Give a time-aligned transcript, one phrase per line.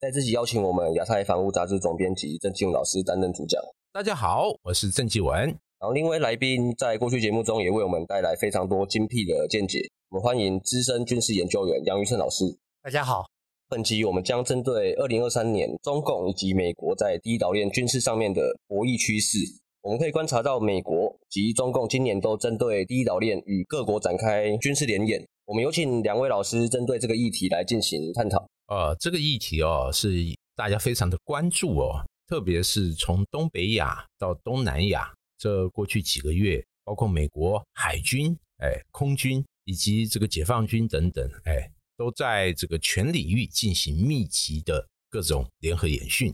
[0.00, 3.60] 在这集邀请我们亚太防务杂志总编辑郑继文老师担任主讲。
[3.92, 5.38] 大家好，我是郑继文。
[5.38, 9.78] 然后另一位来宾在过去节目中也为我们带来非常多精辟的见解。
[10.08, 12.46] 我们欢迎资深军事研究员杨玉胜老师。
[12.82, 13.26] 大家好，
[13.68, 19.36] 本集我们将针对二零二三年中共以及美国在第一岛链军事上面的博弈趋势，
[19.82, 25.22] 我们可以观察到美国及中共今年都针对第一岛链与各国展开军事联演。
[25.44, 28.46] 我们有请两位老师针对这个议题来进行探讨。
[28.70, 30.08] 呃，这个议题哦是
[30.54, 46.32] 大家非常的关注哦，特别是从东北亚到东南亚，这过去几个月，包括美国海军、哎空军以及这个解放军等等，哎都在这个全领域进行密集的各种联合演训，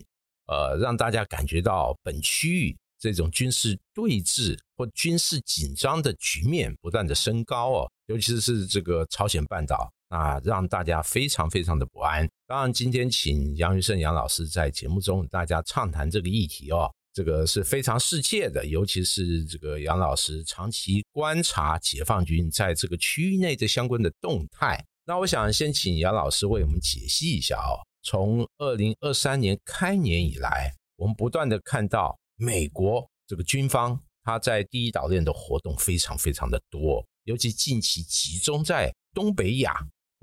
[0.49, 9.91] 呃，让大家感觉到本区域这种军事对峙或军事紧张的局面不断的升高哦，尤其是这个朝鲜半岛。
[10.09, 12.29] 那让大家非常非常的不安。
[12.47, 24.85] 当然，今天请杨玉胜杨老师在节目中大家畅谈这个议题哦，这个是非常世切的，尤其是这个杨老师长期观察解放军在这个区域内的相关的动态。
[25.05, 27.83] 那我想先请杨老师为我们解析一下哦。
[28.03, 39.75] 从二零二三年开年以来，我们不断的看到美国这个军方他在第一岛链的活动非常非常的多，尤其近期集中在东北亚。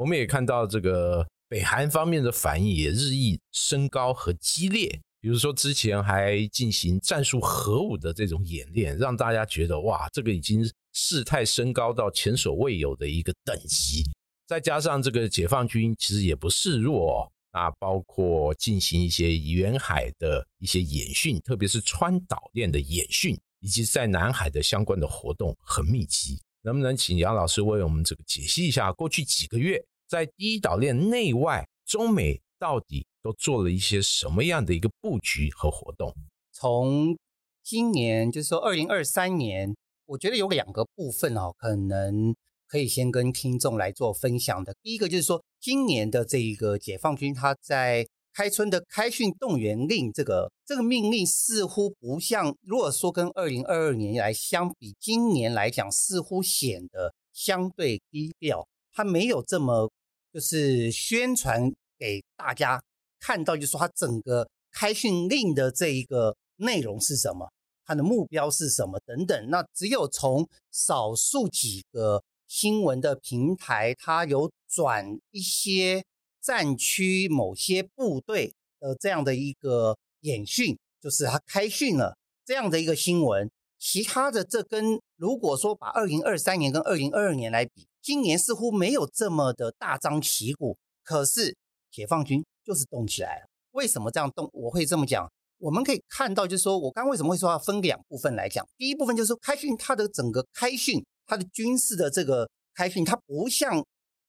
[0.04, 14.04] 我们也看到这个北韩方面的反应也日益升高和激烈，比如说之前还进行战术核武的这种演练，让大家觉得哇，这个已经事态升高到前所未有的一个等级。
[14.46, 26.42] 再加上这个解放军其实也不示弱，那包括进行一些远海的一些演训，特别是川岛链的演训，以及在南海的相关的活动很密集。
[26.62, 29.82] 能不能请杨老师为我们这个解析一下过去几个月？
[30.14, 36.14] 在第一岛链内外，中美到底都做了一些什么样的一个布局和活动？
[36.52, 37.18] 从
[37.64, 39.76] 今年，就是说二零二三年，
[40.06, 42.32] 我觉得有两个部分哦，可能
[42.68, 44.76] 可以先跟听众来做分享的。
[44.84, 59.90] 第一个就是说，今年的这一个解放军，他在开春的开训动员令，这个这个命令似乎不像，如果说跟二零二二年来相比，今年来讲似乎显得相对低调，它没有这么。
[60.34, 62.82] 就是宣传给大家
[63.20, 67.52] 看到，就是说他整个开训令的这一个内容是什么，
[67.86, 69.50] 它的目标是什么等等。
[69.50, 76.04] 那只有从少数几个新闻的平台，它有转一些
[76.42, 83.50] 战区某些部队的这样的一个演训，就是他开训了这样的一个新闻。
[83.84, 87.86] 其他的这跟如果说把二零二三年跟二零二二年来比。
[88.02, 91.56] 今年似乎没有这么的大张旗鼓，可是
[91.90, 93.48] 解放军就是动起来了。
[93.72, 94.50] 为什么这样动？
[94.52, 95.30] 我会这么讲。
[95.58, 98.68] 我们可以看到，就是说我刚为什么会说要分两部分来讲。
[98.78, 103.82] 第一部分就是说开训，它的整个开训，它的军事的这个开训，它不像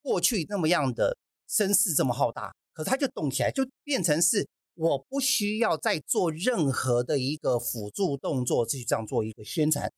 [0.02, 1.16] 过去那么样的
[1.48, 9.92] 声势这么浩大，可是它就动起来，就变成是我不需要再做任何的一个辅助动作去这样做一个宣传。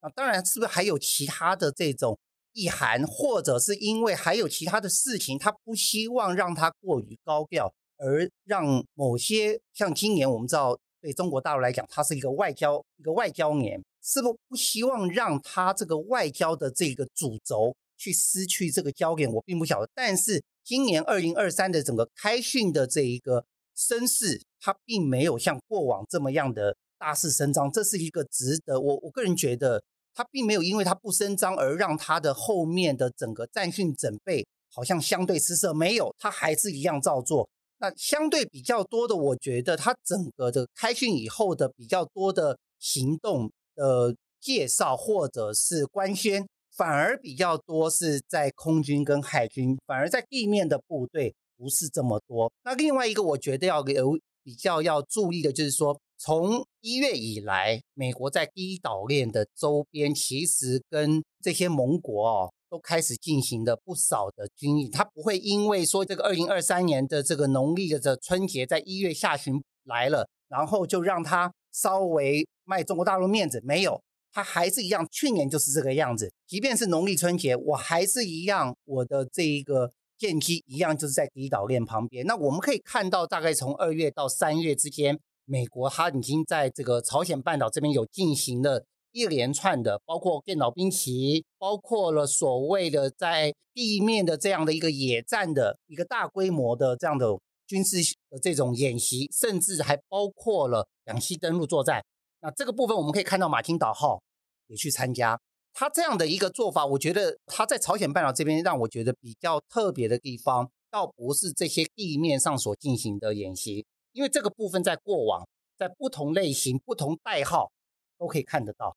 [0.00, 2.18] 啊，当然是不是还有其他的这种？
[2.52, 19.88] 意涵，或者是因为还有其他的事情，他不希望让它过于高调，而让某些像今年我们知道，对中国大陆来讲，它是一个外交一个外交年，是不不希望让它这个外交的这个主轴去失去这个焦点，我并不晓得。
[19.94, 23.44] 但是今年二零二三的整个开训的这一个
[23.80, 29.82] 声势，它并没有像过往这么样的大肆声张，这是一个值得我我个人觉得。
[30.12, 37.48] 他并没有因为他不声张而让他的后面的整个战训准备好像相对失色，没有，他还是一样照做。
[37.78, 46.44] 那相对比较多的，我觉得他整个的开训以后的比较多的行动的介绍或者是官宣，
[46.76, 52.50] 反而比较多是在空军跟海军，反而在地面的部队不是这么多。
[52.64, 56.00] 那另外一个我觉得要有比较要注意的就是说。
[56.22, 64.90] 从一月以来，美国在第一岛链的周边，其实跟这些盟国哦，都开始进行了不少的军演。
[64.90, 76.30] 它不会因为说这个二零二三年的这个农历的这春节在一月下旬来了，然后就让他稍微卖中国大陆面子，没有，他还是一样，去年就是这个样子。
[76.46, 79.90] 即便是农历春节，我还是一样，我的这一个
[80.20, 82.26] 舰机一样就是在第一岛链旁边。
[82.26, 88.84] 那我们可以看到，大概从二月到三月之间，美国它已经在这个朝鲜半岛这边有进行了。
[89.12, 97.26] 一连串的，包括电脑兵棋，包括了所谓的在地面的这样的一个野战的一个大规模的这样的
[97.66, 97.96] 军事
[98.30, 102.04] 的这种演习，甚至还包括了两栖登陆作战。
[102.40, 104.22] 那这个部分我们可以看到，马丁岛号
[104.68, 105.40] 也去参加。
[105.72, 115.46] 他这样的一个做法，我觉得他在朝鲜半岛这边让我觉得比较特别的地方，倒不是这些地面上所进行的演习，因为这个部分在过往
[115.78, 117.70] 在不同类型、不同代号
[118.18, 118.96] 都可以看得到。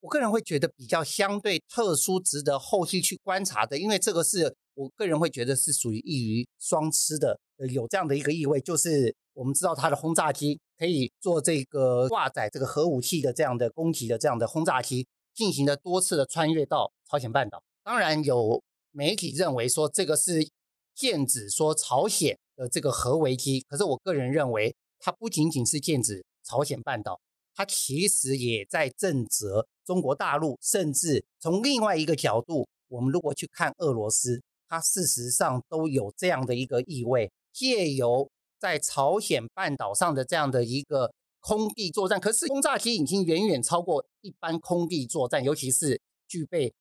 [0.00, 17.62] 我个人会觉得比较相对特殊，值得后续去观察的，因为这个是我个人会觉得是属于一鱼双吃的，呃，有这样的一个意味，就是我们知道它的轰炸机可以做这个挂载这个核武器的这样的攻击的这样的轰炸机，进行了多次的穿越到朝鲜半岛。
[17.82, 20.48] 当然有媒体认为说这个是
[20.94, 27.20] 剑指说朝鲜的这个核危机，可是我个人认为它不仅仅是剑指朝鲜半岛。
[27.56, 38.28] 它其实也在震责中国大陆，甚至从另外一个角度，我们如果去看俄罗斯，它事实上都有这样的一个意味，借由
[38.58, 41.12] 在朝鲜半岛上的这样的一个
[41.46, 46.74] 空地作战，可是轰炸机已经远远超过一般空地作战，尤其是具备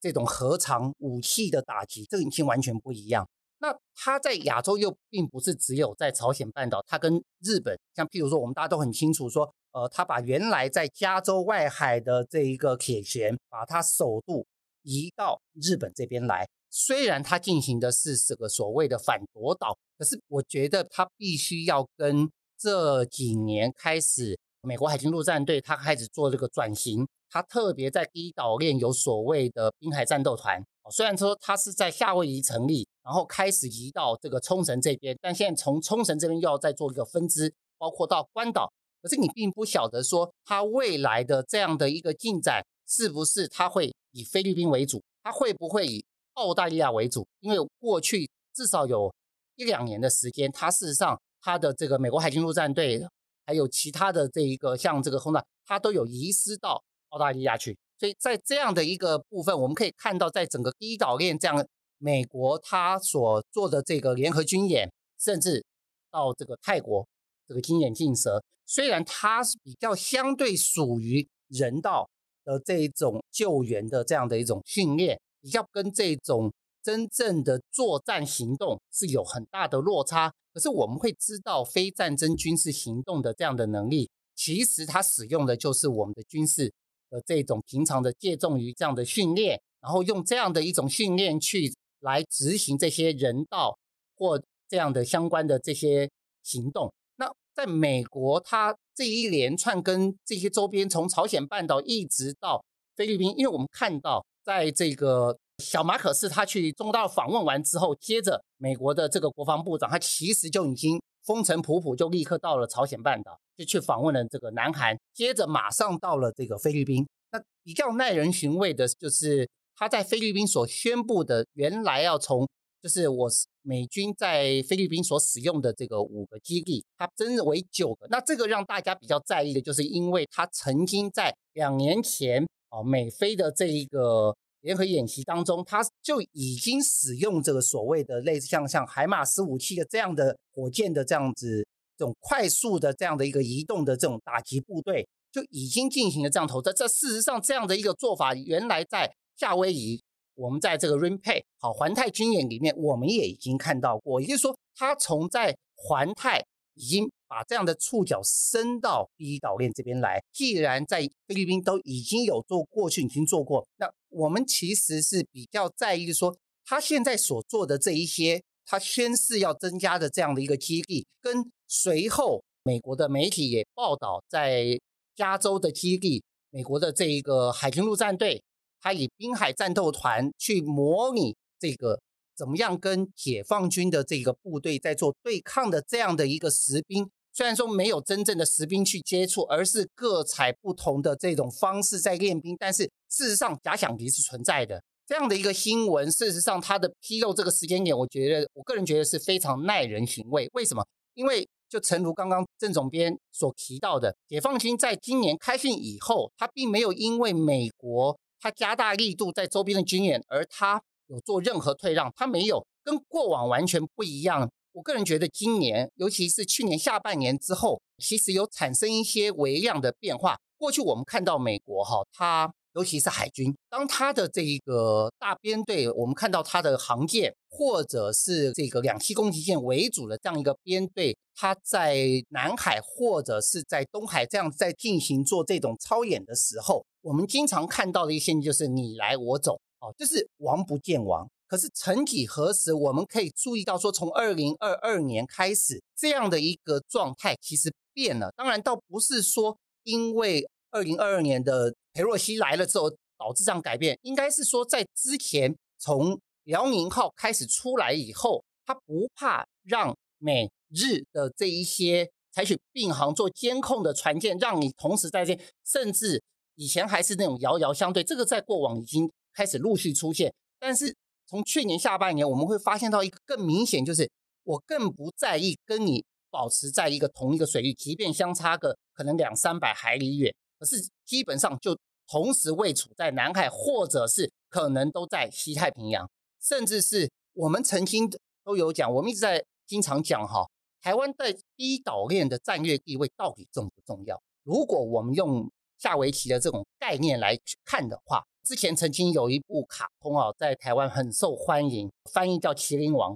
[0.00, 3.28] 这种核常武器的打击，这已经完全不一样。
[3.60, 9.54] 那它在亚洲又并不是只有在朝鲜半岛，它跟日本，像譬如说，我们大家都很清楚说。
[9.72, 14.46] 呃，它把原来在加州外海的这一个铁拳，把它首度
[14.82, 16.48] 移到日本这边来。
[16.70, 27.06] 虽然它进行的是这个所谓的反夺岛，可是我觉得它必须要跟这几年开始，美国海军陆战队他开始做这个转型。
[27.30, 38.72] 他特别在第一岛链有所谓的滨海战斗团，虽然说他是在夏威夷成立，然后开始移到这个冲绳这边，但现在从冲绳这边又要再做一个分支，包括到关岛。
[39.02, 46.02] 可是你并不晓得说，它未来的这样的一个进展，是不是它会以菲律宾为主，它会不会以
[46.32, 47.26] 澳大利亚为主？
[47.40, 49.12] 因为过去至少有
[49.56, 53.02] 一两年的时间，它事实上他的这个美国海军陆战队，
[53.46, 57.74] 还有其他的这一个像这个轰炸，它都有移师到澳大利亚去。
[57.98, 61.66] 所以在这样的一个部分，我们可以看到，在整个第一岛链这样，
[61.96, 65.64] 美国它所做的这个联合军演，甚至
[66.10, 67.08] 到这个泰国
[67.46, 68.44] 这个金眼镜蛇。
[68.66, 72.06] 虽然它是比较相对属于人道
[72.44, 76.52] 的这一种救援的这样的一种训练，比较跟这种
[76.88, 80.32] 真正的作战行动是有很大的落差。
[80.54, 86.72] 可是我们会知道，非战争军事行动的这样的能力，其实它使用的就是我们的军事
[87.10, 91.70] 的这种平常的借重于这样的训练，然后用这样的一种训练去
[92.00, 93.78] 来执行这些人道
[94.16, 96.08] 或这样的相关的这些
[96.42, 96.90] 行动。
[97.16, 102.64] 那在美国，它这一连串跟这些周边，从朝鲜半岛一直到
[102.96, 117.06] 菲律宾，因为我们看到，在这个小马可斯他去中国大陆访问完之后，接着美国的这个国防部长，他其实就已经风尘仆仆，就立刻到了朝鲜半岛，就去访问了这个南韩，接着马上到了这个菲律宾。
[117.32, 122.48] 那比较耐人寻味的就是，他在菲律宾所宣布的，原来要从。
[122.80, 123.28] 就是我
[123.62, 128.06] 美军在菲律宾所使用的这个五个基地，它增为九个。
[128.08, 146.60] 那这个让大家比较在意的，就是因为他曾经在两年前啊美菲的这一个联合演习当中，它就已经使用这个所谓的类似像像海马斯武器的这样的火箭的这样子这种快速的这样的一个移动的这种打击部队，就已经进行了这样投。
[146.60, 150.00] 这这事实上这样的一个做法，原来在夏威夷。
[150.34, 156.40] 我们在这个 Rainpay 好环太军演里面，我们也已经看到过，也就是说，他从在环太
[156.74, 160.20] 已经把这样的触角伸到第一岛链这边来。
[160.32, 174.80] 既然在菲律宾都已经有做过去已经做过，那我们其实是比较在意说，他现在所做的这一些，他宣誓要增加的这样的一个基地，跟随后美国的媒体也报道，在
[175.14, 178.42] 加州的基地，美国的这一个海军陆战队。
[178.80, 182.00] 他以滨海战斗团去模拟这个
[182.36, 194.82] 怎么样跟解放军的这个部队在做对抗的这样的一个实兵，虽然说没有真正的实兵去接触，而是各采不同的这种方式在练兵，但是事实上假想敌是存在的。
[195.06, 200.50] 这样的一个新闻，事实上它的披露这个时间点，我觉得我个人觉得是非常耐人寻味。
[200.52, 200.84] 为什么？
[201.14, 214.50] 因为就诚如刚刚郑总编所提到的，解放军在今年开训以后，他并没有因为美国他加大力度在周边的军演，而他有做任何退让，他没有跟过往完全不一样。
[214.72, 220.36] 我个人觉得今年，尤其是去年下半年之后，其实有产生一些微量的变化。
[220.56, 231.96] 过去我们看到美国哈，它尤其是海军，当它的这一个大编队，我们看到它的航舰或者是这个两栖攻击舰为主的这样一个编队，它在
[232.30, 241.28] 南海或者是在东海这样在进行做这种操演的时候，我们经常看到的一些就是你来我走，哦，就是王不见王。
[241.48, 248.30] 可是曾几何时，我们可以注意到说，从二零二二年开始，这样的一个状态其实变了。
[248.36, 266.22] 当然，倒不是说因为二零二二年的裴洛西来了之后导致这样改变，应该是说在之前从辽宁号开始出来以后，他不怕让美日的这一些采取并航做监控的船舰，让你同时在这，甚至
[266.56, 270.94] 以前还是那种遥遥相对，这个在过往已经开始陆续出现，但是。
[271.28, 274.10] 从去年下半年，我们会发现到一个更明显，就是
[274.44, 288.08] 我更不在意跟你保持在一个同一个水域，即便相差个可能两三百海里远，可是基本上就同时位处在南海，或者是可能都在西太平洋，甚至是我们曾经
[288.42, 290.46] 都有讲，我们一直在经常讲哈，
[290.80, 294.18] 台湾在第一岛链的战略地位到底重不重要？
[294.44, 298.24] 如果我们用下围棋的这种概念来看的话。
[298.48, 303.14] 之前曾经有一部卡通啊，在台湾很受欢迎，翻译叫《麒麟王》。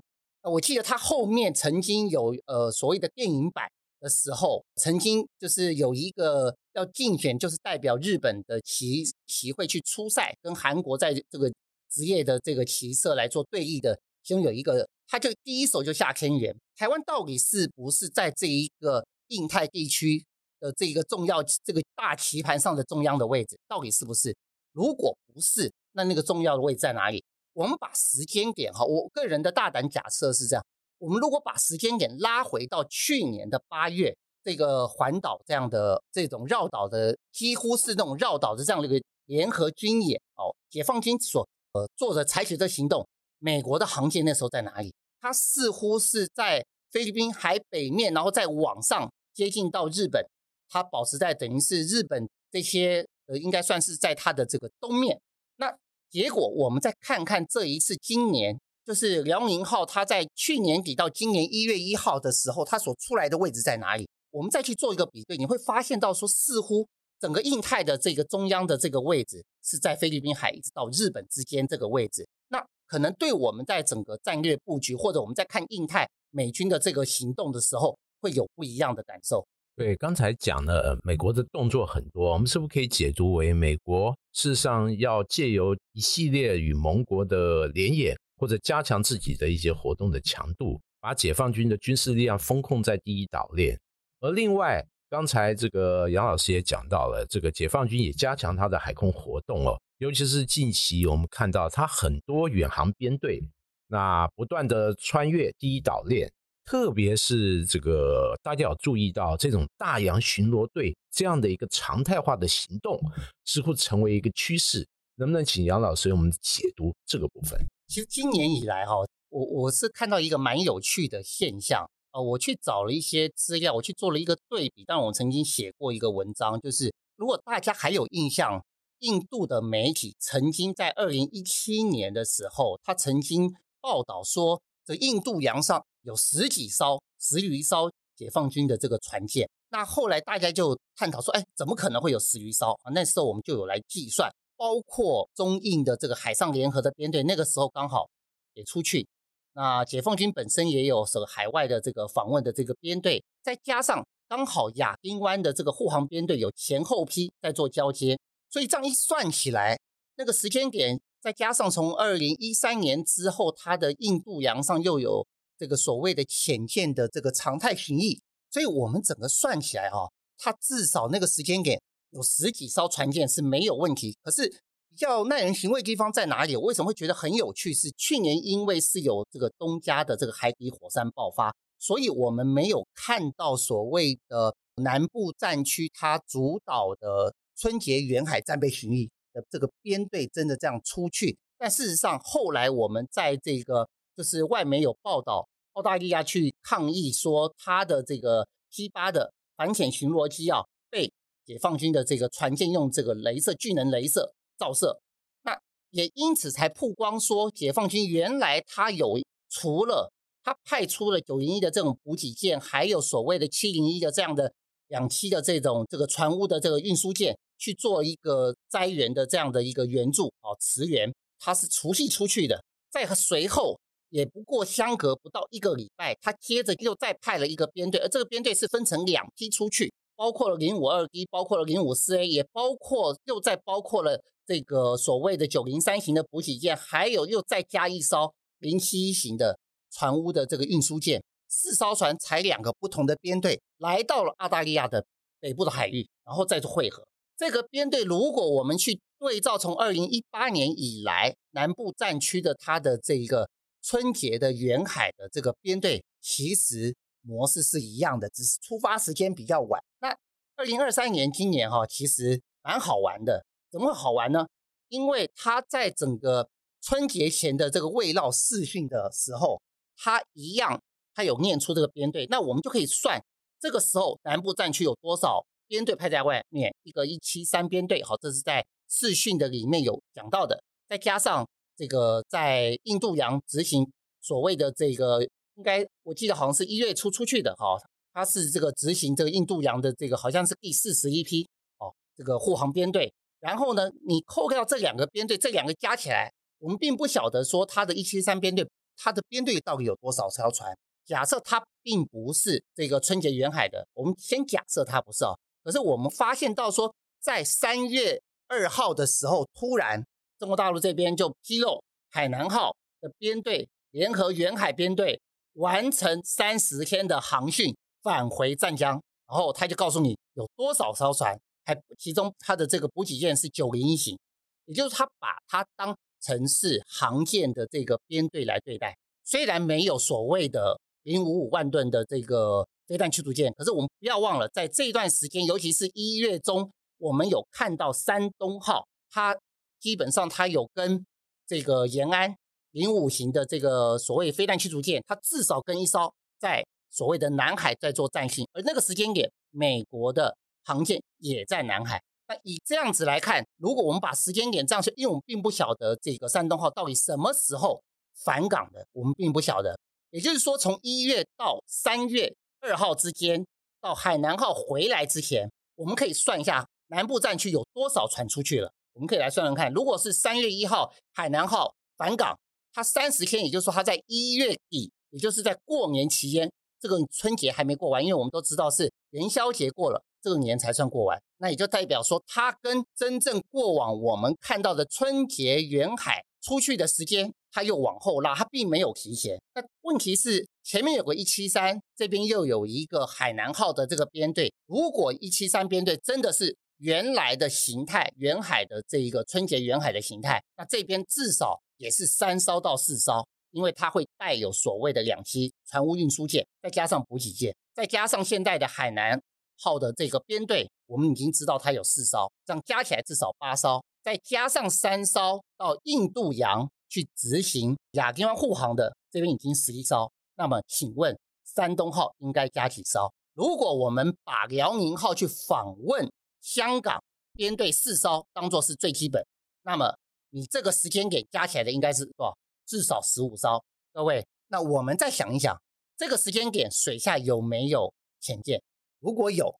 [0.50, 3.66] 我记得它后面曾经有呃所谓的电影版
[3.98, 11.50] 的时候，曾经就是有一个要竞选，就是代表日本的棋棋会去出赛，跟韩国在这个
[11.88, 13.98] 职业的这个棋社来做对弈的。
[14.22, 16.54] 其中有一个，他就第一手就下天元。
[16.76, 20.22] 台湾到底是不是在这一个印太地区
[20.60, 23.58] 的这一个重要这个大棋盘上的中央的位置？
[23.66, 24.36] 到底是不是？
[24.72, 27.22] 如果不是，那那个重要的位置在哪里？
[27.52, 30.64] 我们把时间点哈，我个人的大胆假设是这样：
[30.98, 43.06] 我们如果把时间点拉回到去年的八月，这个环岛这样的这种绕岛的，几乎是那种绕岛的这样的一个联合军演哦，解放军所呃做的采取的行动，
[43.38, 44.94] 美国的航舰那时候在哪里？
[45.20, 50.26] 它似乎是在菲律宾海北面，然后再往上接近到日本，
[50.70, 53.06] 它保持在等于是日本这些。
[53.26, 55.20] 呃，应该算是在它的这个东面。
[55.56, 55.74] 那
[56.10, 64.08] 结果我们再看看这一次，今年就是辽宁号，它在去年底到今年一月一号的时候，它所出来的位置在哪里？
[64.30, 66.88] 我们再去做一个比对，你会发现到说，似乎
[67.20, 72.26] 整个印太的这个中央的这个位置是在菲律宾海一直到日本之间这个位置。
[72.48, 79.46] 那可能对我们在整个战略布局，或者我们在看印太美军的这个行动的时候，会有不一样的感受。
[79.74, 93.80] 对，刚才讲了美国的动作很多，我们是不是可以解读为美国事实上要借由一系列与盟国的联演，或者加强自己的一些活动的强度，把解放军的军事力量封控在第一岛链。
[94.20, 103.42] 而另外，刚才这个杨老师也讲到了，这个解放军也加强他的海空活动哦，尤其是近期我们看到他很多远航编队，
[103.88, 106.30] 那不断的穿越第一岛链。
[106.72, 112.98] 特别是这个，大家要注意到这种大洋巡逻队这样的一个常态化的行动，
[113.44, 114.88] 似乎成为一个趋势。
[115.16, 117.60] 能不能请杨老师为我们解读这个部分？
[117.88, 118.94] 其实今年以来哈，
[119.28, 124.82] 我我是看到一个蛮有趣的现象啊，我去找了一些资料，我去做了一个对比。
[124.86, 128.64] 但我曾经写过一个文章，就是如果大家还有印象，
[129.00, 135.84] 印度的媒体曾经在二零一七年的时候，他曾经报道说，这印度洋上。
[136.02, 142.90] 有十几艘、十余艘解放军的这个船舰，那后来大家就探讨说，哎，怎么可能会有十余艘啊？
[142.92, 148.08] 那时候我们就有来计算，包括中印的这个海上联合的编队，那个时候刚好
[148.54, 149.06] 也出去，
[149.54, 158.18] 那解放军本身也有个海外的这个访问的这个编队，再加上刚好亚丁湾的这个护航编队有前后批在做交接，
[158.50, 159.78] 所以这样一算起来，
[160.16, 165.26] 那个时间点，再加上从二零一三年之后，它的印度洋上又有。
[165.62, 168.18] 这个所谓的浅见的这个常态巡弋，
[168.50, 174.16] 所以我们整个算起来哈，它至少那个时间点有十几艘船舰是没有问题。
[174.24, 174.48] 可是
[174.88, 176.56] 比较耐人寻味的地方在哪里？
[176.56, 177.72] 我为什么会觉得很有趣？
[177.72, 191.38] 是去年因为是有这个东加的这个海底火山爆发，所以我们没有看到所谓的南部战区它主导的春节远海战备巡弋的这个编队真的这样出去。
[191.56, 195.46] 但事实上后来我们在这个就是外媒有报道。
[195.74, 200.60] 澳大利亚去抗议说，他的这个 P 八的反潜巡逻机啊，
[200.90, 201.10] 被
[201.46, 205.00] 解放军的这个船舰用这个镭射巨能镭射照射，
[205.42, 205.58] 那
[205.90, 210.12] 也因此才曝光说，解放军原来他有除了
[210.42, 214.52] 他派出了九零一的这种补给舰，还有所谓的七零一的这样的
[214.88, 223.78] 两栖的这种这个船坞的这个运输舰去做一个灾援的这样的一个援助哦，驰援，它是除夕出去的，在随后。
[224.12, 239.58] 也不过相隔不到一个礼拜，他接着又再派了一个编队，而这个编队是分成两批出去，包括了零五二 D，包括了零五四 A，也包括又再包括了这个所谓的九零三型的补给舰，还有又再加一艘零七一型的
[239.90, 245.06] 船坞的这个运输舰，四艘船才两个不同的编队来到了澳大利亚的
[245.40, 247.02] 北部的海域，然后再去汇合。
[247.38, 253.48] 这个编队如果我们去对照从二零一八年以来南部战区的它的这一个。
[253.82, 259.82] 春节的远海的这个编队其实模式是一样的，只是出发时间比较晚。
[260.00, 260.16] 那
[260.56, 263.44] 二零二三年今年哈，其实蛮好玩的。
[263.70, 264.46] 怎么会好玩呢？
[264.88, 266.48] 因为他在整个
[266.80, 269.60] 春节前的这个未绕试训的时候，
[269.96, 270.80] 他一样
[271.14, 273.20] 他有念出这个编队，那我们就可以算
[273.60, 281.48] 这个时候南部战区有多少编队派在外面，一个一七三编队，好，这是在试训的里面有讲到的，再加上。
[281.82, 285.20] 这个在印度洋执行所谓的这个，
[285.56, 287.76] 应该我记得好像是一月初出去的哈，
[288.12, 291.44] 他是这个执行这个印度洋的这个好像是第四十一批
[291.80, 293.12] 哦，这个护航编队。
[293.40, 298.64] 然后呢，你扣掉这两个编队，这两个加起来，我们并不晓得说他的一七三编队，
[298.96, 300.72] 他的编队到底有多少艘船。
[301.04, 305.36] 假设他并不是这个春节远海的，我们先假设他不是哦。
[305.64, 310.06] 可是我们发现到说，在三月二号的时候，突然。
[310.42, 311.80] 中国大陆这边就披露，
[312.10, 315.20] 海南号的编队联合远海编队
[315.52, 317.72] 完成三十天的航训，
[318.02, 324.18] 返回湛江，然后他就告诉你有多少艘船，还其中他的这个补给舰是九零一型，
[324.64, 328.96] 也就是他把它当成是航舰的这个编队来对待。
[329.22, 339.38] 虽然没有所谓的零五五万吨的这个飞弹驱逐舰，可是我们不要忘了，在这段时间，尤其是一月中，我们有看到山东号它。
[339.82, 341.04] 基本上，它有跟
[341.44, 342.36] 这个延安
[342.70, 352.00] 零五型的这个所谓飞弹驱逐舰，它至少跟一艘在所谓的南海在做战训，而那个时间点，美国的航舰也在南海。
[352.28, 357.82] 那以这样子来看，如果我们把时间点这样去，因为我们并不晓得这个山东号到底什么时候
[358.14, 359.76] 返港的，我们并不晓得。
[360.10, 363.44] 也就是说，从一月到三月二号之间，
[363.80, 368.70] 到海南号回来之前，我们可以算一下南部战区有多少船出去了。
[368.94, 372.38] 我们可以来算算看，如果是三月一号海南号返港，
[372.72, 389.40] 它三十天，也就是说它在一月底，也就是在过年期间，这个春节还没过完，因为我们都知道是元宵节过了，这个年才算过完，那也就代表说它跟真正过往我们看到的春节远海出去的时间，它又往后拉，它并没有提前。
[389.54, 396.58] 那问题是前面有个一七三，这边又有一个海南号的这个编队，如果一七三编队真的是。
[396.82, 409.22] 原来的形态，远海的这一个春节远海的形态，那这边至少也是三艘到四艘，因为它会带有所谓的两栖船坞运输舰，再加上补给舰，再加上现代的海南
[409.56, 420.10] 号的这个编队，我们已经知道它有四艘，这样加起来至少八艘，再加上三艘到印度洋去执行亚丁湾护航的，这边已经十一艘。
[420.34, 423.08] 那么，请问山东号应该加几艘？
[423.34, 426.10] 如果我们把辽宁号去访问？
[426.42, 427.02] 香港
[427.32, 429.24] 编队四艘当做是最基本，
[429.62, 429.96] 那么
[430.30, 432.36] 你这个时间点加起来的应该是多少？
[432.66, 433.64] 至少十五艘。
[433.92, 435.56] 各位，那我们再想一想，
[435.96, 438.62] 这个时间点水下有没有潜舰？
[438.98, 439.54] 如果有，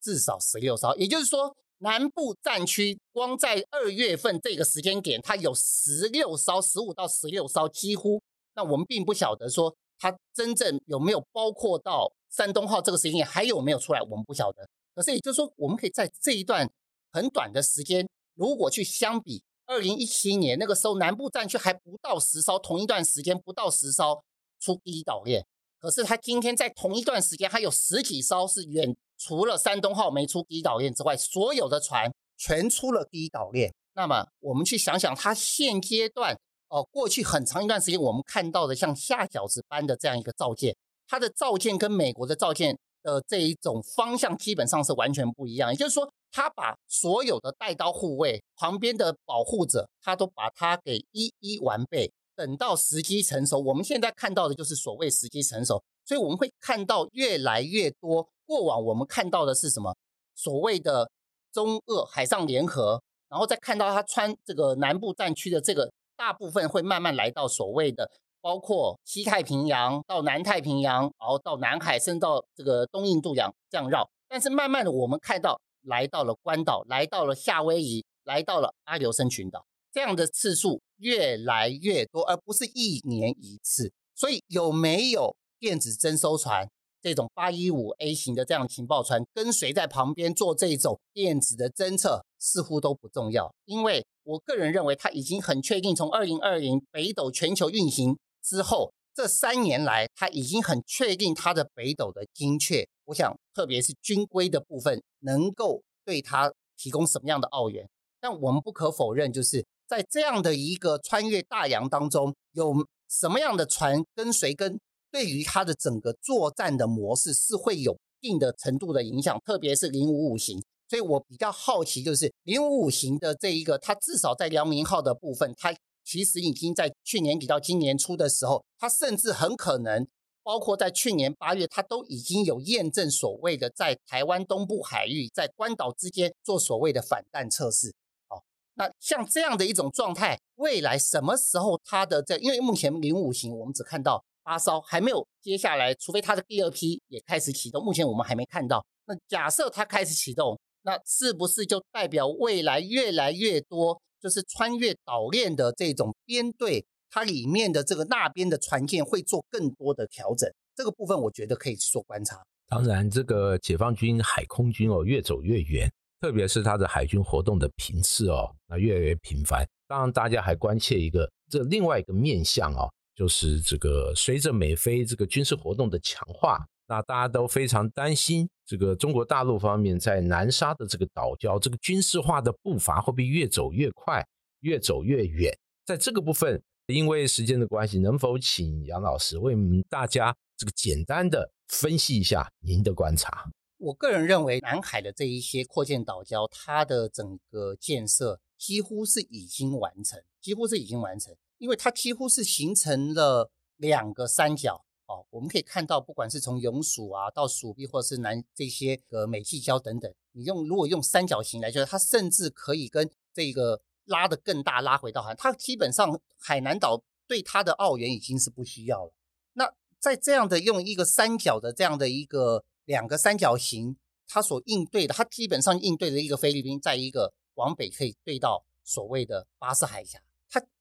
[0.00, 0.94] 至少十六艘。
[0.96, 8.22] 也就是说，南部战区光在二月份这个时间点，它有十六艘，十五到十六艘，几乎。
[8.54, 14.68] 那我们并不晓得说它真正有没有包括到山东号这个时间点还有没有出来，我们不晓得。
[14.94, 16.70] 可是也就是说，我们可以在这一段
[17.12, 24.22] 很短的时间，如果去相比二零一七年那个时候，南部战区还不到十艘，同一段时间不到十艘
[24.58, 25.46] 出第一岛链。
[25.78, 33.72] 可是他今天在同一段时间，还有十几艘是远，除了山东号没出第一岛链之外，所有的船全出了第一岛链。
[33.94, 36.36] 那么我们去想想，它现阶段
[36.68, 40.76] 哦，过去很长一段时间我们看到的像下饺子般的这样一个造舰，
[41.08, 42.76] 它的造舰跟美国的造舰。
[43.02, 52.12] 的这一种方向基本上是完全不一样，也就是说，他把所有的带刀护卫旁边的保护者，他都把它给一一完备。
[52.36, 58.26] 等到时机成熟，我们现在看到的就是所谓时机成熟，所以我们会看到越来越多。
[58.46, 59.94] 过往我们看到的是什么？
[60.34, 61.10] 所谓的
[61.52, 68.10] 中俄海上联合，然后再看到他穿这个南部战区的这个大部分会慢慢来到所谓的。
[68.40, 74.08] 包括西太平洋到南太平洋，然后到南海，甚至到这个东印度洋这样绕。
[74.28, 83.92] 但是慢慢的，我们看到来到了关岛，来到了夏威夷，来到了阿留申群岛，这样的次数越来越多，而不是一年一次。
[84.14, 86.68] 所以有没有电子征收船
[87.02, 93.52] 这种八一五 A 型的这样情报船跟随在旁边做这种电子的侦测，似乎都不重要。
[93.64, 98.16] 因为我个人认为，它已经很确定，从二零二零北斗全球运行。
[98.42, 102.86] 之后这三年来，他已经很确定他的北斗的精确。
[103.06, 107.88] 我想，特别是军规的部分，能够对他提供什么样的奥元？
[108.20, 112.72] 但我们不可否认，就是在这样的一个穿越大洋当中，有
[113.08, 114.78] 什么样的船跟随，跟
[115.10, 119.38] 对于他的整个作战的模式是会有一定的程度的影响。
[119.44, 125.74] 特别是零五五型，所以我比较好奇，就是零五五型的这一个，它至少在辽宁号的部分，它。
[126.04, 130.06] 其实已经在去年底到今年初的时候，它甚至很可能，
[130.42, 137.94] 包括在去年八月，它都已经有验证所谓的在台湾东部海域，在关岛之间做所谓的反弹测试。
[138.28, 138.42] 好，
[138.74, 142.36] 那像这样的一种状态，未来什么时候它的在？
[142.38, 148.84] 因为目前零五型我们只看到发烧，还没有接下来，除非它的第二批也开始启动，目前我们还没看到。
[149.06, 154.00] 那假设它开始启动，那是不是就代表未来越来越多？
[154.20, 162.42] 就是穿越岛链的这种编队，它里面的这个那边的船舰会做更多的调整，这个部分我觉得可以去做观察。
[162.68, 165.90] 当然，这个解放军海空军哦，越走越远，
[166.20, 169.66] 特别是它的海军活动的频次哦，那越来越频繁。
[169.88, 176.66] 当然，大家还关切一个这另外一个面向哦，就是这个随着美菲这个军事活动的强化。
[176.86, 184.24] 那大家都非常担心，这个中国大陆方面在南沙的这个岛礁，这个军事化的步伐会不会越走越快，
[184.60, 185.52] 越走越远？
[185.84, 193.50] 在这个部分，因为时间的关系，能否请杨老师为我们大家这个简单的分析一下您的观察？
[193.78, 204.84] 我个人认为，南海的这一些扩建岛礁，它的整个建设几乎是已经完成，几乎是已经完成，因为它几乎是形成了两个三角。
[205.10, 219.12] 哦，我们可以看到，不管是从永暑啊到蜀壁，或者是南这些个美济礁等等，你用如果用三角形来说，它甚至可以跟这个拉的更大，拉回到海，它基本上海南岛对它的澳元已经是不需要了。
[219.54, 223.96] 那在这样的用一个三角的这样的一个两个三角形，
[224.28, 230.20] 它所应对的，它基本上应对的一个菲律宾，在一个往北可以对到所谓的巴士海峡。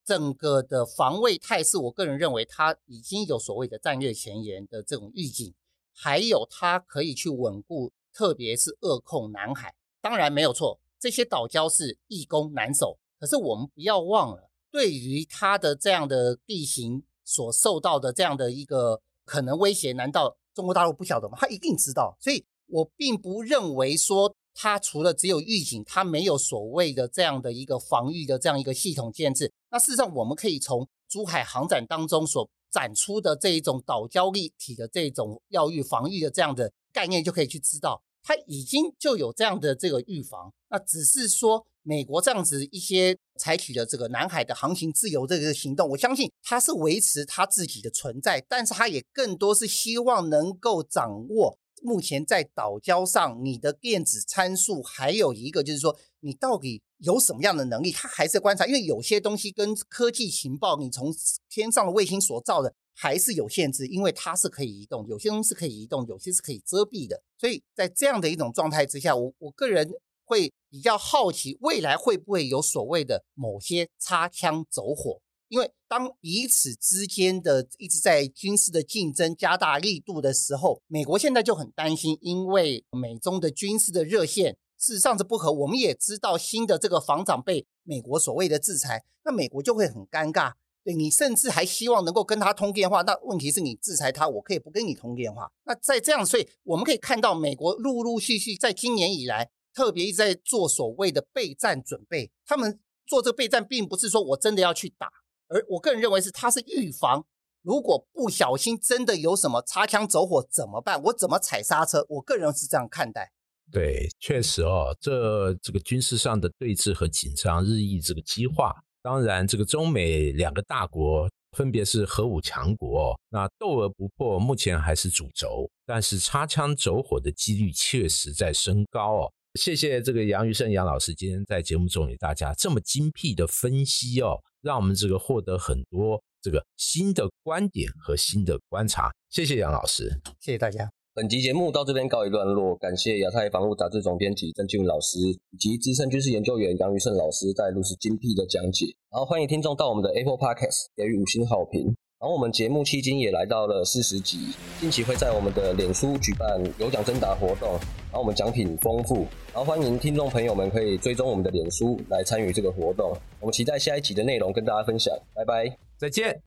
[0.10, 5.54] 整个的防卫态势，我个人认为它已经有所谓的战略前沿的这种预警，
[5.94, 9.76] 还有它可以去稳固，特别是扼控南海。
[10.02, 12.98] 当然没有错，这些岛礁是易攻难守。
[13.20, 21.38] 可是我们不要忘了，对于它的这样的地形所受到的这样的一个可能威胁，难道中国大陆不晓得吗？
[21.40, 22.18] 他一定知道。
[22.20, 24.36] 所以我并不认为说。
[24.54, 29.52] 它除了只有预警，它没有所谓的这样的一个防御的这样一个系统建制。
[29.72, 40.52] 那事实上，我们可以从珠海航展当中所展出的这一种岛礁立体的这种要预防御的这样的概念，就可以去知道，它已经就有这样的这个预防。
[40.70, 51.58] 那只是说，美国这样子一些采取的这个南海的航行自由这个行动，我相信它是维持它自己的存在，但是它也更多是希望能够掌握。
[51.82, 57.92] 目前在岛礁上，你的电子参数还有一个就是说，你到底有什么样的能力？
[57.92, 61.14] 它还是观察，因为有些东西跟科技情报，你从
[61.50, 67.22] 天上的卫星所造的还是有限制，因为它是可以移动，有些东西是可以移动，有些是可以遮蔽的。
[67.38, 69.90] 所以在这样的一种状态之下，我我个人
[70.26, 75.22] 会比较好奇，未来会不会有所谓的某些擦枪走火？
[75.50, 85.52] 因为当彼此之间的一直在军事的竞争加大力度的时候，美国现在就很担心，因为美中的军事的热线事实上是不合。
[85.52, 90.54] 我们也知道新的这个防长被美国所谓的制裁，那美国就会很尴尬。
[90.82, 95.52] 对你甚至还希望能够跟他通电话，那问题是你制裁他，我可以不跟你通电话。
[95.66, 102.32] 那在这样，所以我们可以看到，美国陆陆续续在今年以来，特别一直在做所谓的备战准备。
[102.46, 105.12] 他们做这个备战，并不是说我真的要去打。
[105.50, 107.26] 而我个人认为是，它是预防，
[107.62, 111.02] 如果不小心真的有什么擦枪走火怎么办？
[111.04, 112.06] 我怎么踩刹车？
[112.08, 113.32] 我个人是这样看待。
[113.72, 123.20] 对，确实哦，这这个军事上的对峙和紧张日益这个激化，当然这个中美两个大国分别是核武强国。
[123.30, 129.32] 那斗而不破目前还是主轴，但是擦枪走火的几率确实在升高哦。
[129.56, 139.10] 谢谢这个杨余胜杨老师今天在节目中给大家这么精辟的分析哦，让我们这个获得很多这个新的观点和新的观察。
[139.30, 140.90] 谢谢杨老师，谢谢大家。
[141.16, 148.86] 本集节目到这边告一段落，感谢亚太防务杂志总编辑郑俊老师以及资深军事研究员杨余胜老师带入此精辟的讲解。
[149.12, 151.96] 然后欢迎听众到我们的 Apple Podcast 给予五星好评。
[152.22, 154.50] 然后我们节目迄今也来到了四十集，
[154.82, 163.14] 近期会在我们的脸书举办有奖征答活动，然后我们奖品丰富，然后欢迎听众朋友们可以追踪我们的脸书来参与这个活动。
[163.40, 166.38] 我们期待下一集的内容跟大家分享，拜拜，再见。